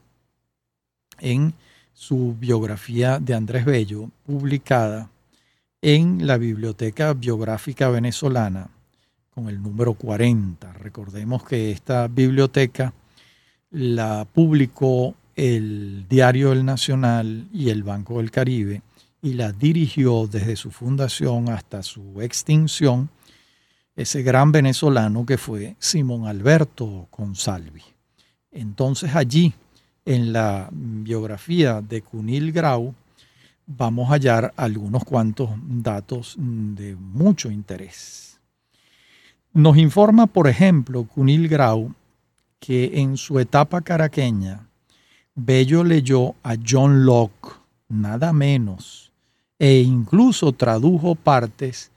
[1.21, 1.55] en
[1.95, 5.09] su biografía de Andrés Bello, publicada
[5.81, 8.69] en la Biblioteca Biográfica Venezolana
[9.31, 10.71] con el número 40.
[10.75, 12.93] Recordemos que esta biblioteca
[13.71, 18.83] la publicó el Diario El Nacional y el Banco del Caribe
[19.23, 23.09] y la dirigió desde su fundación hasta su extinción
[23.97, 27.83] ese gran venezolano que fue Simón Alberto Consalvi.
[28.51, 29.53] Entonces allí,
[30.05, 32.95] en la biografía de Cunil Grau,
[33.67, 38.41] vamos a hallar algunos cuantos datos de mucho interés.
[39.53, 41.95] Nos informa, por ejemplo, Cunil Grau,
[42.59, 44.69] que en su etapa caraqueña,
[45.35, 47.57] Bello leyó a John Locke,
[47.89, 49.13] nada menos,
[49.59, 51.91] e incluso tradujo partes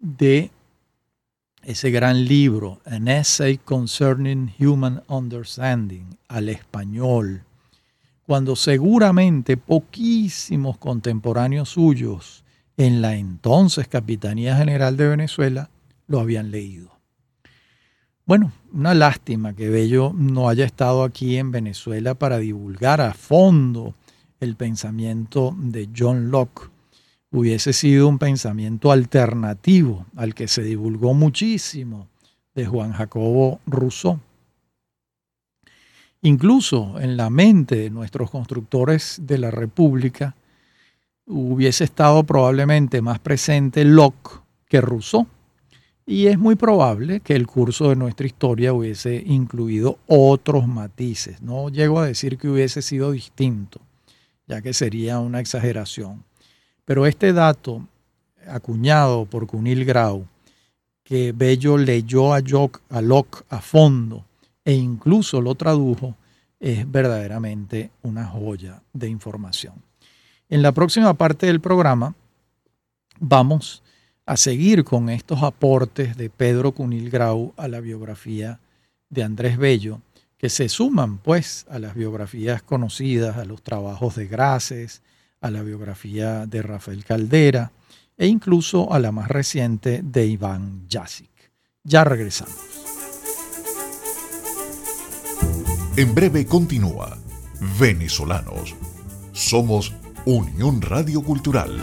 [0.00, 0.50] de
[1.66, 7.42] ese gran libro, An Essay Concerning Human Understanding, al español,
[8.24, 12.44] cuando seguramente poquísimos contemporáneos suyos
[12.76, 15.68] en la entonces Capitanía General de Venezuela
[16.06, 16.92] lo habían leído.
[18.26, 23.96] Bueno, una lástima que Bello no haya estado aquí en Venezuela para divulgar a fondo
[24.38, 26.75] el pensamiento de John Locke.
[27.36, 32.08] Hubiese sido un pensamiento alternativo al que se divulgó muchísimo
[32.54, 34.18] de Juan Jacobo Rousseau.
[36.22, 40.34] Incluso en la mente de nuestros constructores de la República
[41.26, 45.26] hubiese estado probablemente más presente Locke que Rousseau
[46.06, 51.42] Y es muy probable que el curso de nuestra historia hubiese incluido otros matices.
[51.42, 53.82] No llego a decir que hubiese sido distinto,
[54.46, 56.24] ya que sería una exageración.
[56.86, 57.86] Pero este dato,
[58.48, 60.26] acuñado por Cunil Grau,
[61.02, 64.24] que Bello leyó a, a Locke a fondo
[64.64, 66.16] e incluso lo tradujo,
[66.58, 69.74] es verdaderamente una joya de información.
[70.48, 72.14] En la próxima parte del programa
[73.18, 73.82] vamos
[74.24, 78.60] a seguir con estos aportes de Pedro Cunil Grau a la biografía
[79.10, 80.00] de Andrés Bello,
[80.38, 85.02] que se suman pues a las biografías conocidas, a los trabajos de Graces,
[85.46, 87.70] a la biografía de Rafael Caldera
[88.18, 91.30] e incluso a la más reciente de Iván Jasic.
[91.84, 92.56] Ya regresamos.
[95.96, 97.16] En breve continúa
[97.78, 98.74] Venezolanos.
[99.32, 99.94] Somos
[100.24, 101.80] Unión Radio Cultural.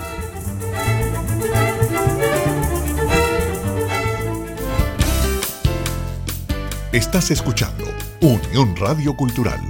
[6.91, 7.85] Estás escuchando
[8.21, 9.61] Unión Radio Cultural.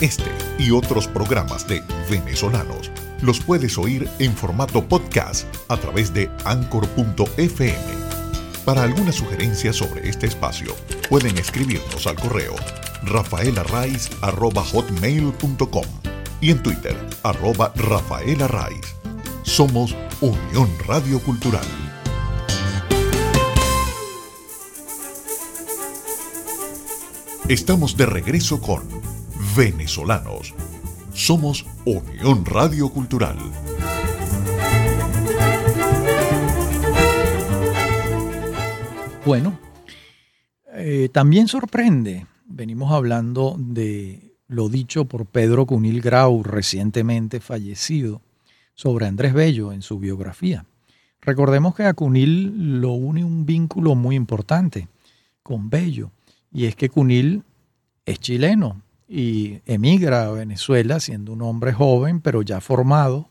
[0.00, 2.90] Este y otros programas de venezolanos
[3.22, 7.74] los puedes oír en formato podcast a través de anchor.fm.
[8.64, 10.74] Para alguna sugerencia sobre este espacio,
[11.08, 12.54] pueden escribirnos al correo
[13.02, 15.86] rafaelarraiz.com
[16.42, 18.94] y en Twitter, arroba rafaelarraiz.
[19.42, 21.64] Somos Unión Radio Cultural.
[27.48, 29.09] Estamos de regreso con
[29.60, 30.54] Venezolanos.
[31.12, 33.36] Somos Unión Radio Cultural.
[39.26, 39.58] Bueno,
[40.72, 48.22] eh, también sorprende, venimos hablando de lo dicho por Pedro Cunil Grau, recientemente fallecido,
[48.72, 50.64] sobre Andrés Bello en su biografía.
[51.20, 54.88] Recordemos que a Cunil lo une un vínculo muy importante
[55.42, 56.12] con Bello
[56.50, 57.42] y es que Cunil
[58.06, 58.80] es chileno
[59.12, 63.28] y emigra a Venezuela siendo un hombre joven, pero ya formado,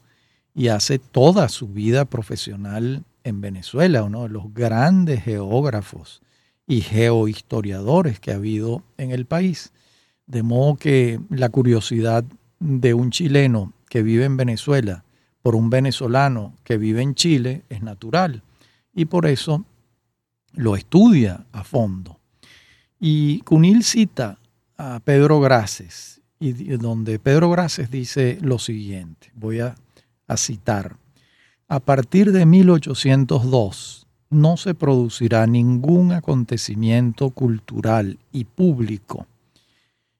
[0.53, 6.21] y hace toda su vida profesional en Venezuela, uno de los grandes geógrafos
[6.67, 9.71] y geohistoriadores que ha habido en el país.
[10.27, 12.25] De modo que la curiosidad
[12.59, 15.05] de un chileno que vive en Venezuela
[15.41, 18.43] por un venezolano que vive en Chile es natural
[18.93, 19.63] y por eso
[20.53, 22.19] lo estudia a fondo.
[22.99, 24.39] Y Cunil cita
[24.79, 29.75] a Pedro Graces, y donde Pedro Graces dice lo siguiente, voy a,
[30.25, 30.95] a citar,
[31.67, 39.27] a partir de 1802 no se producirá ningún acontecimiento cultural y público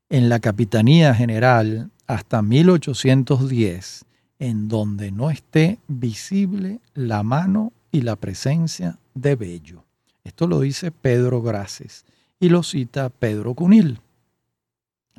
[0.09, 4.05] en la Capitanía General hasta 1810
[4.39, 9.85] en donde no esté visible la mano y la presencia de Bello.
[10.25, 12.03] Esto lo dice Pedro Graces
[12.41, 14.01] y lo cita Pedro Cunil.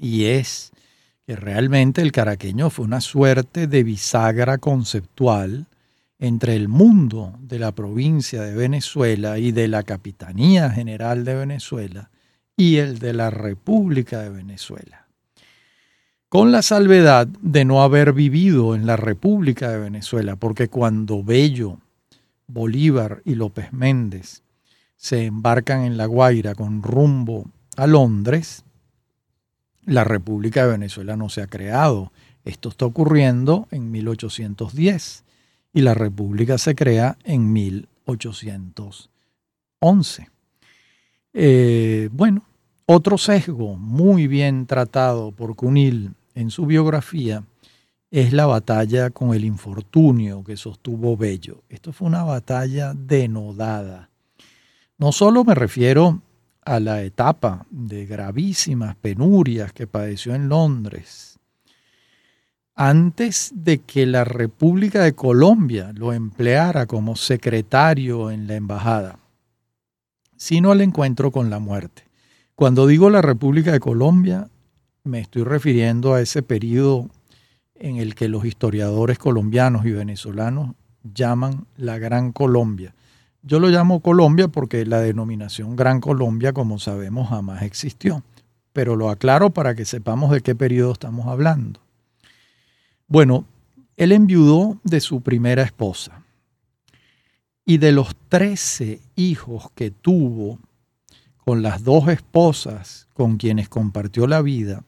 [0.01, 0.73] Y es
[1.27, 5.67] que realmente el caraqueño fue una suerte de bisagra conceptual
[6.19, 12.11] entre el mundo de la provincia de Venezuela y de la Capitanía General de Venezuela
[12.57, 15.07] y el de la República de Venezuela.
[16.31, 21.79] Con la salvedad de no haber vivido en la República de Venezuela, porque cuando Bello,
[22.47, 24.43] Bolívar y López Méndez
[24.97, 28.65] se embarcan en La Guaira con rumbo a Londres,
[29.91, 32.11] la República de Venezuela no se ha creado.
[32.45, 35.25] Esto está ocurriendo en 1810
[35.73, 40.29] y la República se crea en 1811.
[41.33, 42.43] Eh, bueno,
[42.87, 47.45] otro sesgo muy bien tratado por Cunil en su biografía
[48.11, 51.63] es la batalla con el infortunio que sostuvo Bello.
[51.69, 54.11] Esto fue una batalla denodada
[55.01, 56.21] no solo me refiero
[56.63, 61.39] a la etapa de gravísimas penurias que padeció en Londres,
[62.75, 69.19] antes de que la República de Colombia lo empleara como secretario en la embajada,
[70.37, 72.05] sino al encuentro con la muerte.
[72.55, 74.49] Cuando digo la República de Colombia,
[75.05, 77.09] me estoy refiriendo a ese periodo
[77.75, 82.95] en el que los historiadores colombianos y venezolanos llaman la Gran Colombia,
[83.43, 88.23] yo lo llamo Colombia porque la denominación Gran Colombia, como sabemos, jamás existió.
[88.73, 91.81] Pero lo aclaro para que sepamos de qué periodo estamos hablando.
[93.09, 93.45] Bueno,
[93.97, 96.23] él enviudó de su primera esposa.
[97.65, 100.59] Y de los trece hijos que tuvo
[101.39, 104.85] con las dos esposas con quienes compartió la vida,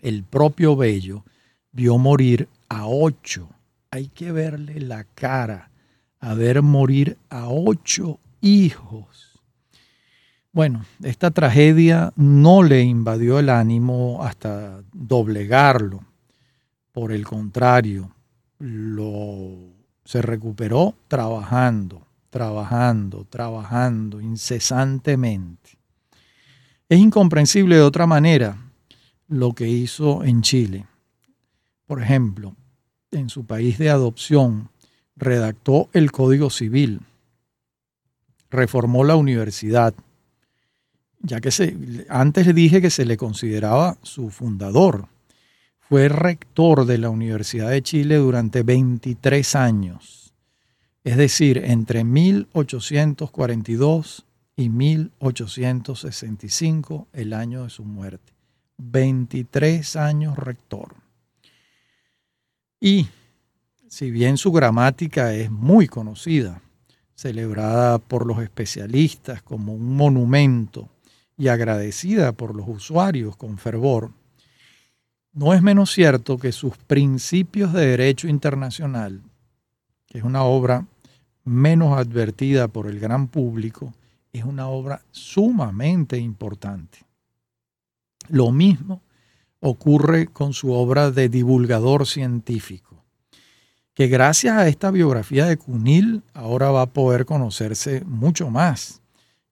[0.00, 1.24] el propio Bello
[1.72, 3.48] vio morir a ocho.
[3.90, 5.70] Hay que verle la cara
[6.20, 9.40] a ver morir a ocho hijos.
[10.52, 16.04] Bueno, esta tragedia no le invadió el ánimo hasta doblegarlo.
[16.92, 18.10] Por el contrario,
[18.58, 19.56] lo,
[20.04, 25.78] se recuperó trabajando, trabajando, trabajando incesantemente.
[26.88, 28.56] Es incomprensible de otra manera
[29.28, 30.86] lo que hizo en Chile.
[31.86, 32.56] Por ejemplo,
[33.10, 34.70] en su país de adopción,
[35.18, 37.00] redactó el Código Civil,
[38.50, 39.92] reformó la universidad,
[41.20, 45.08] ya que se, antes le dije que se le consideraba su fundador.
[45.80, 50.32] Fue rector de la Universidad de Chile durante 23 años,
[51.02, 54.24] es decir, entre 1842
[54.56, 58.34] y 1865, el año de su muerte.
[58.76, 60.94] 23 años rector.
[62.80, 63.08] Y
[63.88, 66.60] si bien su gramática es muy conocida,
[67.14, 70.88] celebrada por los especialistas como un monumento
[71.36, 74.12] y agradecida por los usuarios con fervor,
[75.32, 79.22] no es menos cierto que sus principios de derecho internacional,
[80.06, 80.86] que es una obra
[81.44, 83.94] menos advertida por el gran público,
[84.32, 86.98] es una obra sumamente importante.
[88.28, 89.00] Lo mismo
[89.60, 92.87] ocurre con su obra de divulgador científico,
[93.98, 99.02] que gracias a esta biografía de Cunil ahora va a poder conocerse mucho más,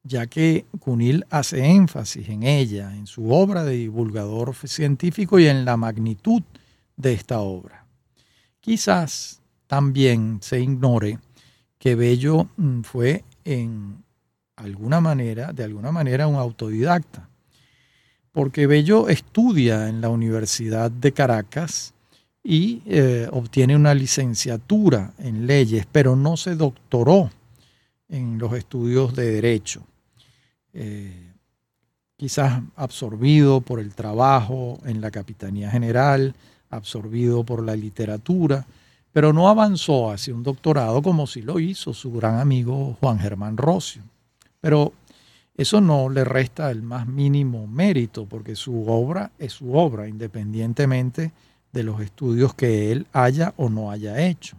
[0.05, 5.65] ya que Cunil hace énfasis en ella, en su obra de divulgador científico y en
[5.65, 6.45] la magnitud
[6.97, 7.87] de esta obra.
[8.61, 11.19] Quizás también se ignore
[11.81, 14.05] que Bello mm, fue en
[14.55, 17.29] alguna manera, de alguna manera, un autodidacta
[18.31, 21.95] porque Bello estudia en la Universidad de Caracas
[22.49, 27.29] y eh, obtiene una licenciatura en leyes, pero no se doctoró
[28.09, 29.83] en los estudios de derecho.
[30.73, 31.33] Eh,
[32.17, 36.37] quizás absorbido por el trabajo en la Capitanía General,
[36.71, 38.65] absorbido por la literatura,
[39.13, 43.57] pero no avanzó hacia un doctorado como sí lo hizo su gran amigo Juan Germán
[43.57, 44.03] Rocio.
[44.61, 44.93] Pero
[45.57, 51.23] eso no le resta el más mínimo mérito, porque su obra es su obra, independientemente
[51.23, 51.33] de
[51.83, 54.57] los estudios que él haya o no haya hecho.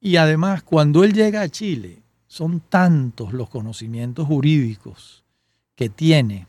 [0.00, 5.24] Y además, cuando él llega a Chile, son tantos los conocimientos jurídicos
[5.74, 6.46] que tiene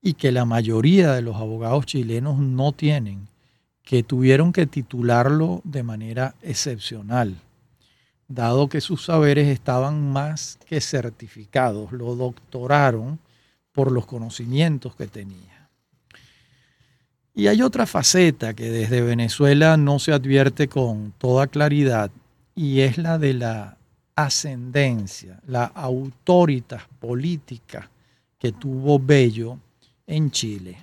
[0.00, 3.28] y que la mayoría de los abogados chilenos no tienen,
[3.82, 7.36] que tuvieron que titularlo de manera excepcional
[8.28, 13.18] dado que sus saberes estaban más que certificados, lo doctoraron
[13.72, 15.55] por los conocimientos que tenía.
[17.38, 22.10] Y hay otra faceta que desde Venezuela no se advierte con toda claridad
[22.54, 23.76] y es la de la
[24.14, 27.90] ascendencia, la autoritas política
[28.38, 29.58] que tuvo Bello
[30.06, 30.78] en Chile.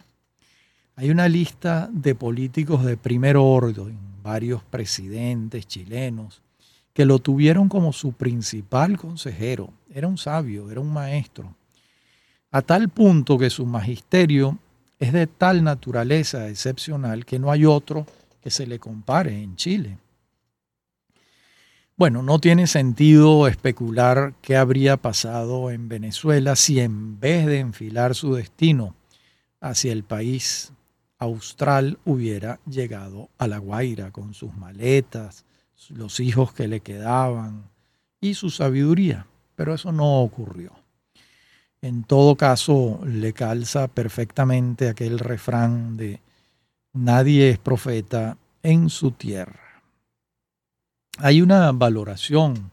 [0.95, 6.43] Hay una lista de políticos de primer orden, varios presidentes chilenos,
[6.93, 9.73] que lo tuvieron como su principal consejero.
[9.91, 11.55] Era un sabio, era un maestro.
[12.51, 14.59] A tal punto que su magisterio
[15.03, 18.05] es de tal naturaleza excepcional que no hay otro
[18.41, 19.97] que se le compare en Chile.
[21.97, 28.15] Bueno, no tiene sentido especular qué habría pasado en Venezuela si en vez de enfilar
[28.15, 28.95] su destino
[29.59, 30.71] hacia el país
[31.17, 35.43] austral hubiera llegado a La Guaira con sus maletas,
[35.89, 37.69] los hijos que le quedaban
[38.21, 40.82] y su sabiduría, pero eso no ocurrió.
[41.83, 46.21] En todo caso, le calza perfectamente aquel refrán de
[46.93, 49.83] nadie es profeta en su tierra.
[51.17, 52.71] Hay una valoración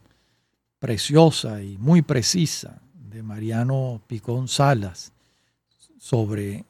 [0.79, 5.11] preciosa y muy precisa de Mariano Picón Salas
[5.97, 6.63] sobre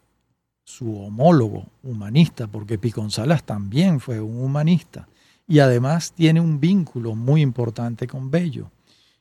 [0.63, 5.07] su homólogo humanista, porque Picón Salas también fue un humanista
[5.47, 8.71] y además tiene un vínculo muy importante con Bello.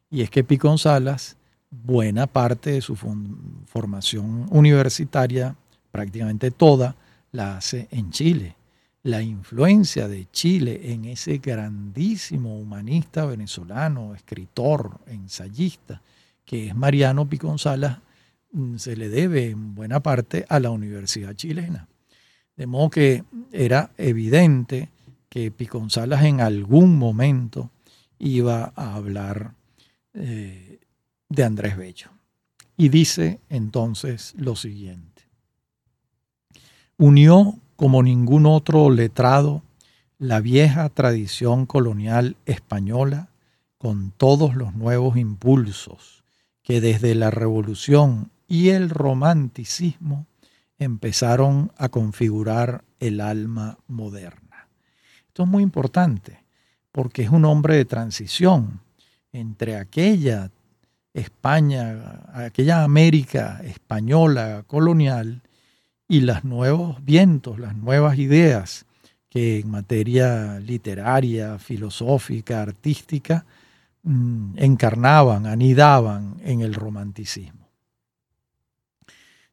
[0.08, 1.36] Y es que Picón Salas,
[1.70, 5.54] buena parte de su formación universitaria,
[5.90, 6.96] prácticamente toda,
[7.32, 8.56] la hace en Chile.
[9.02, 16.02] La influencia de Chile en ese grandísimo humanista venezolano, escritor, ensayista,
[16.44, 17.98] que es Mariano Picón Salas,
[18.52, 21.88] mm, se le debe en buena parte a la Universidad chilena.
[22.56, 24.90] De modo que era evidente
[25.30, 27.70] que Piconzalas en algún momento
[28.18, 29.54] iba a hablar
[30.12, 30.80] eh,
[31.30, 32.10] de Andrés Bello.
[32.76, 35.22] Y dice entonces lo siguiente.
[36.98, 39.62] Unió como ningún otro letrado
[40.18, 43.30] la vieja tradición colonial española
[43.78, 46.22] con todos los nuevos impulsos
[46.62, 50.26] que desde la revolución y el romanticismo
[50.78, 54.68] empezaron a configurar el alma moderna.
[55.28, 56.44] Esto es muy importante
[56.92, 58.80] porque es un hombre de transición
[59.32, 60.50] entre aquella
[61.12, 65.42] España, aquella América española colonial
[66.06, 68.86] y los nuevos vientos, las nuevas ideas
[69.28, 73.44] que en materia literaria, filosófica, artística,
[74.02, 77.68] mm, encarnaban, anidaban en el romanticismo.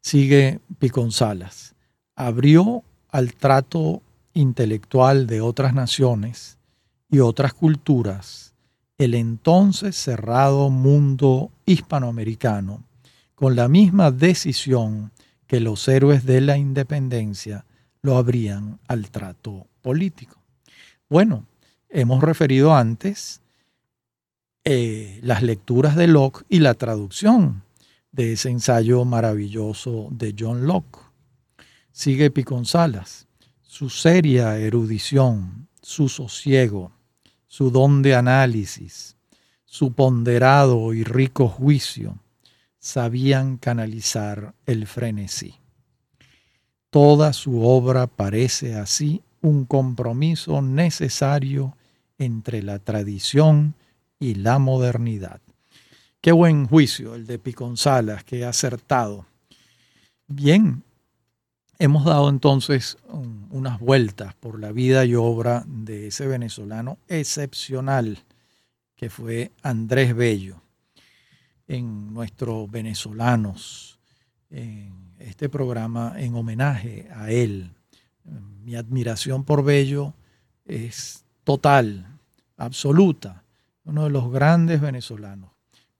[0.01, 1.75] Sigue Piconzalas.
[2.15, 4.01] Abrió al trato
[4.33, 6.57] intelectual de otras naciones
[7.09, 8.46] y otras culturas
[8.97, 12.83] el entonces cerrado mundo hispanoamericano
[13.35, 15.11] con la misma decisión
[15.45, 17.65] que los héroes de la independencia
[18.01, 20.41] lo abrían al trato político.
[21.09, 21.45] Bueno,
[21.89, 23.41] hemos referido antes
[24.63, 27.63] eh, las lecturas de Locke y la traducción
[28.11, 30.99] de ese ensayo maravilloso de John Locke.
[31.91, 33.27] Sigue Piconzalas,
[33.61, 36.91] su seria erudición, su sosiego,
[37.47, 39.15] su don de análisis,
[39.65, 42.19] su ponderado y rico juicio,
[42.79, 45.55] sabían canalizar el frenesí.
[46.89, 51.75] Toda su obra parece así un compromiso necesario
[52.17, 53.75] entre la tradición
[54.19, 55.41] y la modernidad.
[56.21, 59.25] Qué buen juicio el de Piconzalas, qué acertado.
[60.27, 60.83] Bien,
[61.79, 62.97] hemos dado entonces
[63.49, 68.23] unas vueltas por la vida y obra de ese venezolano excepcional
[68.95, 70.61] que fue Andrés Bello
[71.67, 73.99] en nuestros venezolanos,
[74.49, 77.71] en este programa en homenaje a él.
[78.63, 80.13] Mi admiración por Bello
[80.65, 82.07] es total,
[82.57, 83.43] absoluta,
[83.83, 85.51] uno de los grandes venezolanos.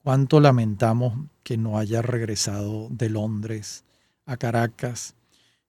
[0.02, 3.84] Cuánto lamentamos que no haya regresado de Londres
[4.26, 5.14] a Caracas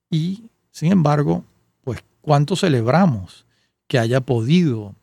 [0.10, 1.44] y, sin embargo,
[1.84, 3.46] pues cuánto celebramos
[3.88, 4.96] que haya podido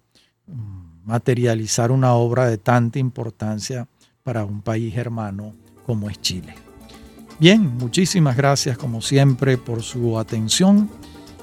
[0.47, 3.89] mm, materializar una obra de tanta importancia
[4.23, 5.55] para un país hermano
[5.85, 6.55] como es Chile.
[7.39, 10.89] Bien, muchísimas gracias como siempre por su atención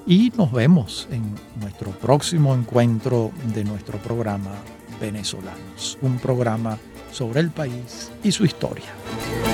[0.06, 1.24] y nos vemos en
[1.62, 4.52] nuestro próximo encuentro de nuestro programa
[5.00, 6.78] Venezolanos, un programa
[7.12, 9.53] sobre el país y su historia.